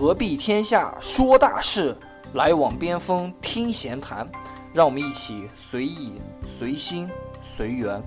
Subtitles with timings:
[0.00, 1.94] 合璧天下说大事，
[2.32, 4.26] 来往边锋听闲谈。
[4.72, 6.14] 让我们一起随意、
[6.48, 7.06] 随心、
[7.44, 8.02] 随缘。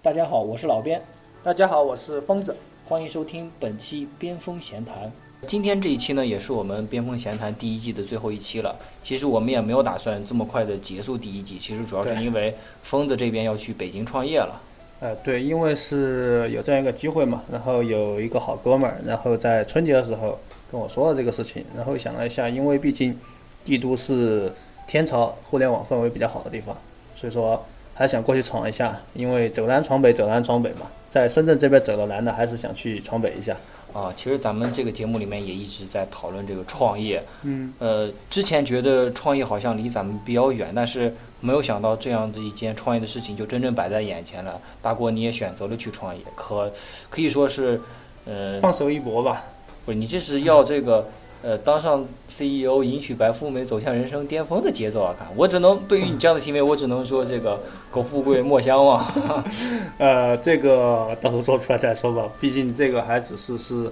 [0.00, 1.04] 大家好，我是老边，
[1.42, 2.56] 大家好，我是疯子，
[2.86, 5.12] 欢迎收听本期边锋闲谈。
[5.46, 8.74] 今天这一期呢，也是我们边锋闲谈第一季的最后一期了。
[9.04, 14.58] 其实我们也没有打算这么快的结束第一季，其实主要是因为疯子这边要去北京创业了。
[15.02, 20.38] 呃，对，因为是有这样一个机会嘛，然后有一个好哥们儿，然后在春节的时候
[20.70, 23.18] 跟我说了这个事情，然后想了一下，因为毕竟
[23.64, 24.52] 帝都是
[24.86, 26.76] 天朝互联网氛围比较好的地方，
[27.16, 33.56] 所以说还想过去闯一下，因为走南闯北，走南闯北嘛，在深圳这边走了南的，还是想去闯北一下。
[33.92, 37.22] 啊，其实咱们这个节目里面也一直在讨论这个创业。
[37.42, 44.60] 嗯，呃，之前觉得创业好像离咱们比较远，但是没有想到这样的一件创业的事情就真正摆在眼前了。
[44.80, 46.72] 大郭，你也选择了去创业，可
[47.10, 47.80] 可以说是，
[48.24, 49.42] 呃，放手一搏吧。
[49.84, 51.08] 不是你这是要这个
[51.42, 55.14] 呃当上 CEO，迎娶白富美，走向人生巅峰的节奏啊！
[55.18, 59.04] 看，我只能对于你这样的行为，我只能说这个苟富贵莫相忘。
[59.98, 63.90] 呃，这个到时候做出来再说吧，毕竟这个还只是是，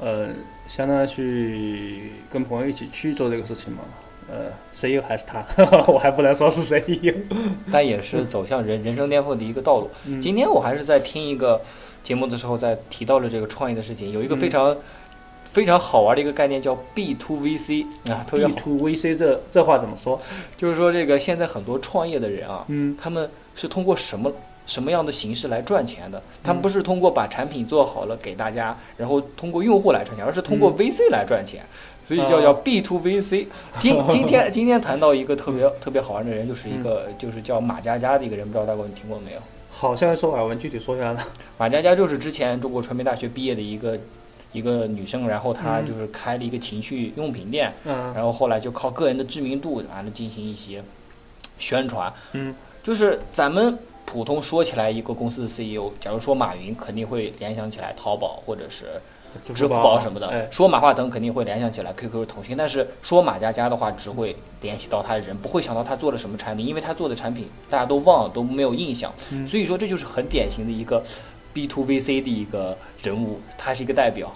[0.00, 0.28] 呃，
[0.66, 3.80] 相当于去跟朋友一起去做这个事情嘛。
[4.30, 5.44] 呃，CEO 还是他，
[5.88, 7.14] 我还不能说是 CEO。
[7.72, 9.90] 但也是走向人人生巅峰的一个道路。
[10.06, 11.60] 嗯今天我还是在听一个
[12.02, 14.74] 节目的时候，在提到了这个创业的事情，有一个非常、
[15.52, 20.18] 非常好玩的一个概念叫 B to VC 啊，特别 B 好，to VC 这这话怎么说？
[20.56, 24.32] 就是说这个现在很多创业的人啊，嗯他们是通过什么
[24.66, 26.22] 什么样的形式来赚钱的？
[26.42, 31.62] 他们不是通过把产品做好了给大家，然后通过用户来赚钱，而是通过 VC 来赚钱。
[32.04, 33.46] 所以叫叫 B to VC。
[33.78, 39.38] 今 今天今天谈到一个特别特别好玩的人，就是一个就是叫马佳佳的一个人，不知道大哥你听过没有？
[39.70, 41.22] 好像说耳闻，具体说一下呢？
[41.58, 43.98] 马佳佳就是之前中国传媒大学毕业的一个
[44.52, 50.82] 一个女生，然后她嗯就是开了一个情趣用品店，嗯然后后来就靠个人的知名度完了进行一些
[51.58, 52.12] 宣传。
[52.32, 59.00] 嗯，就是咱们普通说起来一个公司的 CEO，假如说马云，肯定会联想起来淘宝或者是
[59.54, 60.26] 支付宝什么的。
[60.28, 69.10] 哎，说马化腾肯定会联想起来 QQ、腾讯，但是说马佳佳的话，只会联系到他的人，不会想到他做了什么产品，因为他做的产品大家都忘了，都没有印象。
[69.30, 71.02] 嗯所以说这就是很典型的一个
[71.54, 74.30] B to VC 的一个人物，他是一个代表。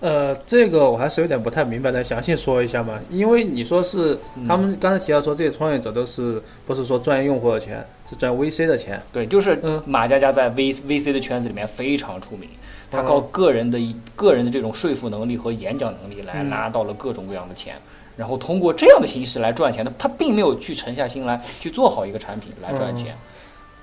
[0.00, 2.98] 呃，这个我还是有点不太明白，能详细说一下吗？
[3.10, 9.00] 因为你说是嗯他们刚才提到说这些创业者都是不是说赚用户的钱，是赚 VC 的钱。
[9.12, 12.48] 对，就是嗯马佳佳在 V VC 的圈子里面非常出名，
[12.90, 17.74] 他嗯靠个人的一个人的这种说服能力和演讲能力来嗯拿到了各种各样的钱，
[18.16, 23.14] 然后通过这样的形式来赚钱的，他并没有去沉下心来去做好一个产品来赚钱。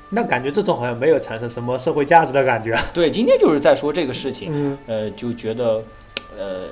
[0.10, 2.76] 那感觉这种好像没有产生什么社会价值的感觉。
[2.94, 5.84] 对，今天就是在说这个事情，嗯呃，就觉得，
[6.38, 6.68] 呃，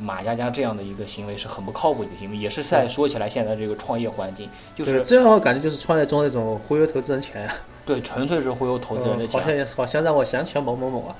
[0.00, 7.48] 马佳佳这样的一个行为是很不靠谱的行为，也是在说起来现在这个创业环境，就是这样我感觉就是创业中那种忽悠投资人钱，
[7.84, 9.40] 对，纯粹是忽悠投资人的钱。
[9.40, 11.16] 嗯好像也好像让我想起了某某某啊。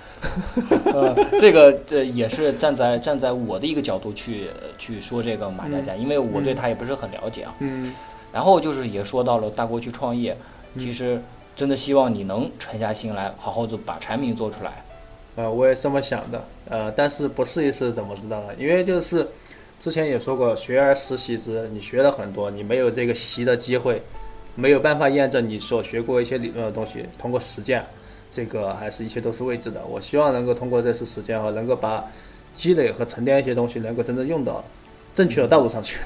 [0.95, 7.55] 呃，这个呃也是站在站在我的一个角度去呃去说这个马佳佳，因为我对他也不是很了解啊。
[7.59, 7.93] 嗯
[8.33, 10.35] 然后就是也说到了大国去创业，
[10.75, 11.21] 嗯其实
[11.55, 14.83] 真的希望你能沉下心来，好好的把产品做出来。
[15.35, 18.49] 呃，我也这么想的，呃，但是不试一试怎么知道呢？
[18.59, 19.27] 因为就是
[19.81, 24.03] 之前也说过，学而时习之，你学了很多，你没有这个习的机会，
[24.55, 27.83] 没有办法验证你所学过一些理论的东西，通过实践，
[28.31, 29.83] 这个还是一切都是未知的。
[29.87, 32.05] 我希望能够通过这次实践啊，能够把
[32.55, 34.63] 积累和沉淀一些东西，能够真正用到
[35.15, 35.99] 正确的道路上去。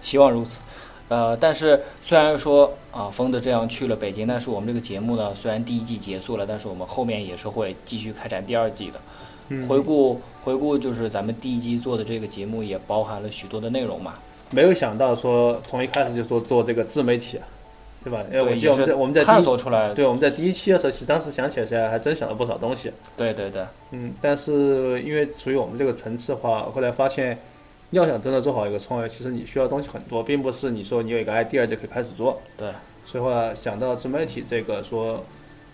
[0.00, 0.60] 希望如此。
[1.08, 9.00] 呃，但是虽然说啊，疯的这样去了北京，但是我们这个节目呢，虽然第一季结束了，但是我们后面也是会继续开展第二季的。
[9.48, 14.14] 嗯回顾回顾，就是咱们第一季做的这个节目也包含了许多的内容嘛。
[14.50, 17.38] 没有想到说从一开始就说做这个自媒体，
[18.02, 18.24] 对吧？
[18.32, 19.94] 因为我对，记得我们在我们在探索出来。
[19.94, 22.90] 对我们在第一期的时候，其实当时想起来还真想了不少东西。
[23.16, 27.38] 对对对，嗯，但是因为处于我们这个层次的话，后来发现，
[27.96, 32.40] 要想真的做好一个创业，其实你需要东西很多，并不是你说你有一个 idea 就可以开始做。
[32.56, 32.70] 对。
[33.04, 35.24] 所以话想到自媒体这个说，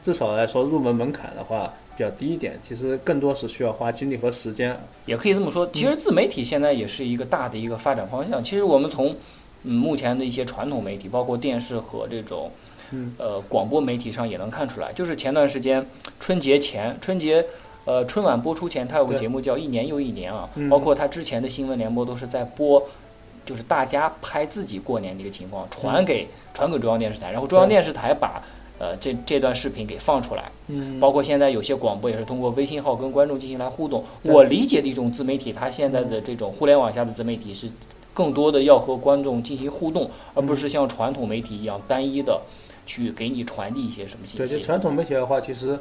[0.05, 4.79] 至少来说入门门槛的话比较低一点，其实更多是需要花精力和时间。
[5.07, 5.67] 也可以这么说。
[5.73, 8.45] 其实自媒体现在也是一个大的一个发展方向。
[8.45, 9.17] 其实我们从
[9.63, 12.51] 嗯目前的一些传统媒体，包括电视和这种
[12.91, 14.93] 嗯呃广播媒体上也能看出来。
[14.93, 15.87] 就是前段时间
[16.21, 17.43] 春节前，春节
[17.85, 22.83] 呃春晚播出前，它有个节目叫《一年又一年》啊，嗯包括它之前的新闻联播都是在播。
[23.45, 28.41] 就是大家拍自己过年的一个情况，传给传给中央电视台，然后中央电视台把
[28.79, 30.45] 呃这这段视频给放出来。
[30.69, 34.05] 嗯，包括现在有些广播也是通过微信号跟观众进行来互动。
[34.23, 37.69] 我理解的一种自媒体，它现在的这种互联网下的自媒体是
[38.15, 42.43] 更多的要和观众进行互动，而不是像传统媒体一样单一的
[42.87, 44.63] 去给你传递一些什么信对，就息。
[44.63, 45.77] 传统媒体的话，其实，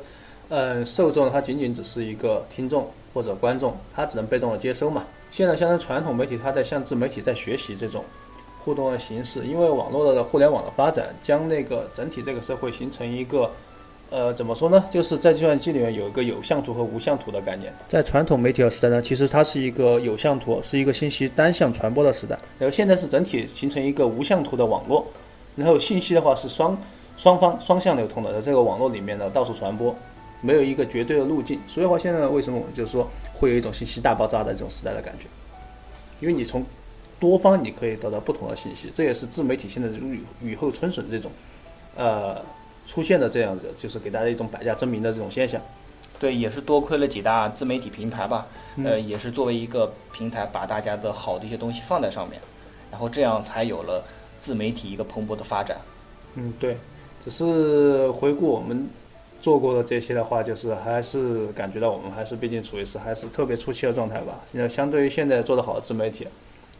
[0.53, 5.05] 嗯，受众它仅仅只是一个听众或者观众，他只能被动的接收嘛。
[5.31, 8.03] 现在，相当传统媒体，它在向自媒体在学习这种
[8.59, 13.49] 互动的形式，因为网络的互联网的发展，将那个整体这个社会形成一个，
[14.09, 14.83] 呃，怎么说呢？
[14.91, 17.73] 就是在计算机里面有一个有向图和无向图的概念。
[17.87, 22.37] 在传统媒体的时代呢，其实它是一个有向图，是一个信息单向传播的时代。
[22.59, 25.07] 然后现在是整体形成一个无向图的网络，
[25.55, 26.77] 然后信息的话是双
[27.15, 29.95] 双方双向流通的，在这个网络里面呢到处传播，
[30.41, 31.59] 没有一个绝对的路径。
[31.67, 35.25] 所以话现在为什么我们就是说会有一种信息大爆炸的这种时代的感觉？
[36.19, 36.65] 因为你从
[37.19, 41.31] 多方你可以得到不同的信息，这也是自媒体现在这种雨雨后春笋这种，
[41.95, 42.41] 呃
[42.85, 45.61] 出现的这样子，就是给大家一种百家争鸣的这种现象。
[46.19, 48.45] 对，也是多亏了几大自媒体平台吧，
[48.75, 52.39] 嗯呃，也是作为一个平台，把大家的好的一些东西放在上面，
[52.91, 54.03] 然后这样才有了
[54.39, 55.77] 自媒体一个蓬勃的发展。
[56.35, 56.77] 嗯，对，
[57.25, 58.87] 只是回顾我们
[59.41, 64.39] 做过的这些的话，就是还是感觉到我们还是毕竟处于是还是特别初期的状态吧。
[64.51, 66.27] 那相对于现在做的好的自媒体，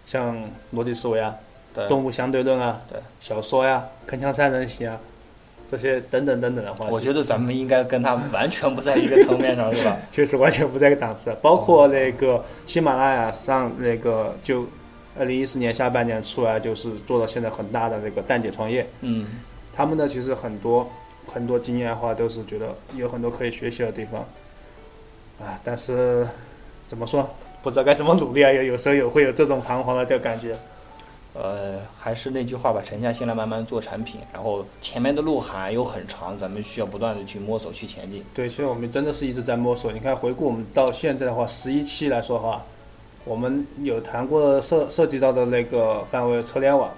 [0.06, 0.38] 像
[0.74, 1.36] 逻辑思维啊、
[1.74, 5.00] 对，动物相对论啊、对小说呀、铿锵三人行啊，
[5.69, 9.98] 这些等等等等的话，我觉得咱们应该跟他完全不在一个层面上，是吧？
[10.12, 11.36] 确实完全不在一个档次。
[11.42, 14.66] 包括那个喜马拉雅上那个就。
[15.19, 19.28] 二零一四年下半年出来，就是做到现在很大的那个蛋姐创业，嗯，
[19.75, 20.90] 他们呢，其实很多
[21.27, 24.21] 很多经验的话，都是觉得有很多可以学习的地方，
[25.39, 26.27] 啊，但是
[26.88, 27.29] 怎么说，
[27.62, 30.56] 不知道该怎么努力啊，有有时候有会有这种彷徨的这个感觉。
[31.33, 38.21] 呃，还是那句话吧，沉下心来慢慢做产品，然后前面的路还有很长，咱们需要不断的去摸索去前进。
[38.33, 39.94] 对，其实我们真的是一直在摸索。
[39.94, 42.65] 你看，回顾我们到现在的话，十一期来说的话，
[43.24, 46.91] 我们有谈过涉涉及到的那个范围，车联网，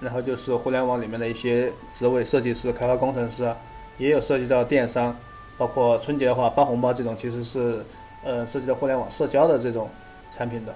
[0.00, 3.52] 然后就是互联网里面的一些职位，设计师、开发工程师，
[3.98, 5.16] 也有涉及到电商，
[5.56, 7.84] 包括春节的话发红包这种，其实是
[8.24, 9.88] 呃涉及到互联网社交的这种
[10.32, 10.74] 产品的。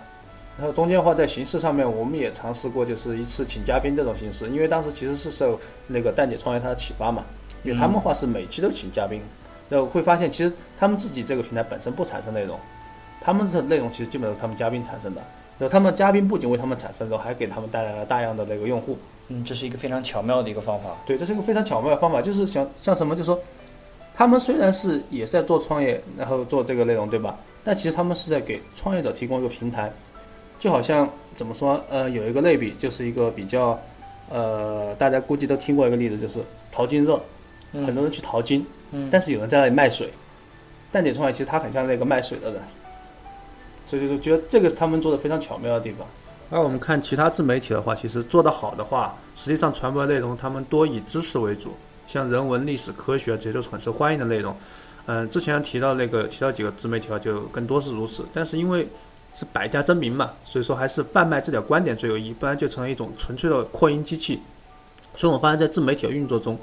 [0.58, 7.24] 然后中间的话，在形式上面，我们也尝试过，就是一次请嘉宾这种形式，因为当时其实是受那个蛋姐创业它的启发嘛，
[7.62, 9.22] 因为他们话是每期都请嘉宾，
[9.70, 12.58] 然后会发现其实他们自己这个平台本身不产生内容，
[13.22, 15.22] 他们的内容其实基本上是他们嘉宾产生的，
[15.68, 18.96] 他们嘉宾不仅为他们产生，了还给他们带来了大量的那个用户。
[19.28, 20.96] 嗯，这是一个非常巧妙的一个方法。
[21.06, 23.38] 对，这是一个非常巧妙的方法，就是像像什么，就是说，
[24.14, 27.38] 他们虽然是也是在做创业，然后做这个内容，对吧？
[27.62, 29.92] 但其实他们是在给创业者提供一个平台，
[30.58, 33.78] 就好像怎么说，呃，有一个类比，就是一个比较，
[34.30, 36.40] 呃，大家估计都听过一个例子，就是
[36.72, 37.20] 淘金热，
[37.72, 40.10] 嗯很多人去淘金，嗯，但是有人在那里卖水，
[40.90, 42.60] 蛋姐创业其实他很像那个卖水的人，
[43.84, 46.06] 所以就是觉得这个是他们做的非常巧妙的地方。
[46.50, 51.74] 而我们看其他自媒体的话，其实做得好的话，实际上传播的内容他们多以知识为主，
[52.08, 54.54] 像人文、历史、科学这些都是很受欢迎的内容。
[55.06, 58.24] 嗯，之前提到那个提到几个自媒体的话，就更多是如此。
[58.32, 58.86] 但是因为
[59.34, 64.40] 是百家争鸣嘛，所以说还是贩卖这点观点最有益，不然就成了一种纯粹的扩音机器。
[65.14, 66.58] 所以我发现，在自媒体的运作中，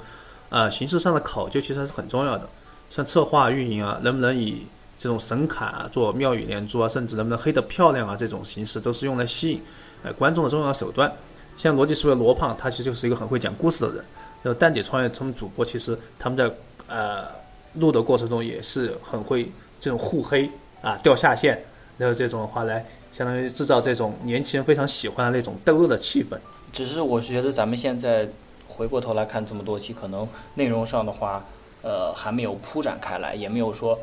[0.50, 2.48] 呃，形式上的考究其实还是很重要的。
[2.90, 4.66] 像策划、运营啊，能不能以
[4.98, 9.62] 这种神卡啊，做妙语连珠啊，甚至能不能黑得漂亮啊，这种形式都是用来吸引
[10.04, 11.12] 呃观众的重要手段。
[11.58, 14.06] 像逻辑思维罗胖，他其实就是一个很会讲故事的人。
[14.44, 16.50] 然后蛋姐创业他们主播，其实他们在
[16.88, 17.26] 呃
[17.74, 20.50] 录的过程中也是很会这种互黑
[20.82, 21.60] 啊、掉下线，
[21.98, 26.38] 然后这种话来相当于制造这种年轻人非常喜欢的那种斗乐的气氛。
[26.72, 28.30] 只是我觉得咱们现在
[28.68, 31.44] 回过头来看这么多期，可能内容上的话，
[31.82, 33.98] 呃，还没有铺展开来，也没有说，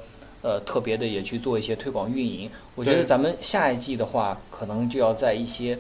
[0.44, 2.50] 呃，特别的也去做一些推广运营。
[2.74, 5.78] 我觉得咱们下一季的话，可能就要在一些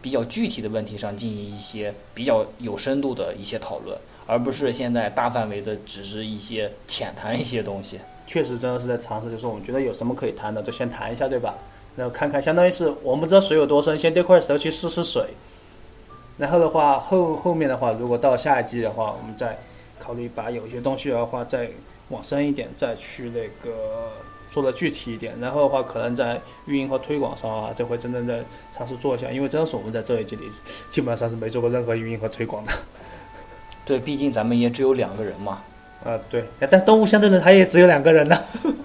[0.00, 3.94] 比较具体的问题上进行一些比较有深度的一些讨论，
[4.26, 8.00] 而不是现在大范围的只是一些浅谈一些东西。
[8.26, 11.54] 确实真的是在尝试，就是我们觉得有什么可以谈的，就先谈一下，对吧？
[11.94, 15.26] 然后看看，相当于是我们不知道水有多深，先丢块石头去试试水。
[16.38, 19.58] 然后的话，后后面的话，如果到下一季的话，我们再
[19.98, 21.68] 考虑把有些东西的话再
[22.08, 24.12] 往深一点，再去那个
[24.50, 25.38] 做的具体一点。
[25.40, 28.42] 然后的话，可能在运营和推广上啊，这回真正在
[28.74, 30.44] 尝试做一下，因为真的是我们在这一季里
[30.90, 32.72] 基本上是没做过任何运营和推广的。
[33.84, 35.62] 对，毕竟咱们也只有两个人嘛。
[36.04, 38.36] 啊，对，但动物相对论它也只有两个人呢，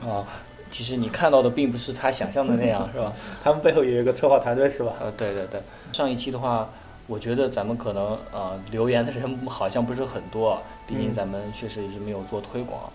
[0.01, 0.25] 啊，
[0.71, 3.13] 其实你看到的并不是他想象的那样， 是吧？
[3.43, 4.93] 他们背后也有一个策划团队，是吧？
[4.99, 5.61] 呃，对对对，
[5.93, 6.67] 上一期的话，
[7.05, 12.91] 我觉得咱们可能呃留言的人好像不是很多，毕竟嗯咱们确实是没有做推广，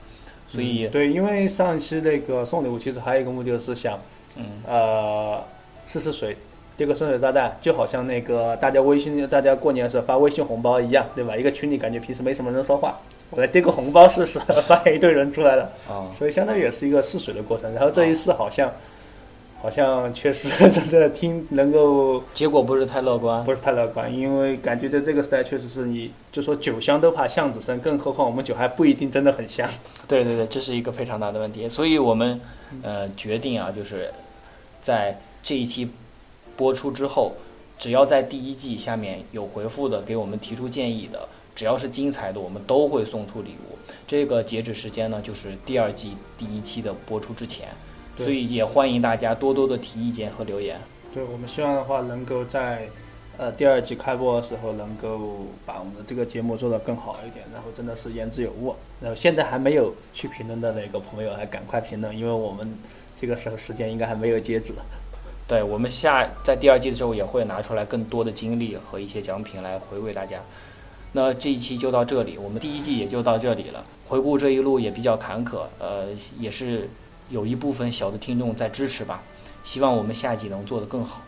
[0.49, 3.99] 所以嗯对，因为上一期那个送礼物，其实还有一个目的就是想
[4.37, 5.43] 嗯呃
[5.87, 6.37] 试试水，
[6.76, 11.37] 丢个深水炸弹，就好像那个大家微信大家过年的时候发微信红包一样，对吧？
[11.37, 12.99] 一个群里感觉平时没什么人说话，
[13.31, 14.38] 我来丢个红包试试，
[14.69, 17.73] 发现一堆人出来了，啊、所以相当于也是一个试水的过程。
[17.75, 18.71] 然后这一试好像。
[19.61, 23.43] 好像确实 真的听能够结果不是太乐观。
[23.45, 29.69] 不是太乐观，因为感觉在这个时代确实是你就说酒香都怕巷子深，更何况我们酒还不一定真的很香。
[30.07, 32.41] 对对对，这是一个非常大的问题，所以我们
[32.83, 34.11] 呃决定啊，就是
[34.81, 35.91] 在这一期
[36.57, 37.33] 播出之后，
[37.79, 43.77] 只要在第一季下面有回复的，给我们提出建议的，只要是精彩的，我们都会送出礼物。
[44.07, 50.81] 这个截止时间呢，就是第二季第一期的播出之前，对所以也欢迎大家多多的提意见和留言。
[51.13, 52.89] 对我们希望的话，能够在
[53.39, 58.75] 呃第二季开播的时候，能够把我们的这个节目做得更好一点，然后真的是言之有物。
[59.01, 62.77] 然后现在还没有去评论的那个朋友，还赶快评论，因为我们
[63.15, 64.75] 这个时候时间应该还没有截止。
[65.49, 70.41] 对我们下在第二季的时候也会拿出来更多的精力和一些奖品来回馈大家。
[71.13, 73.85] 那这一期就到这里，我们第一季也就到这里了。
[74.07, 76.09] 回顾这一路也比较坎坷，呃，
[76.39, 76.91] 也是
[77.28, 79.23] 有一部分小的听众在支持吧。
[79.62, 81.23] 希望我们下一集能做得更好。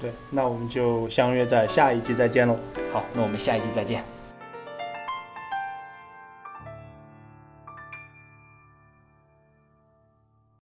[0.00, 2.58] 对，那我们就相约在下一集再见喽。
[2.92, 4.15] 好，那我们下一集再见。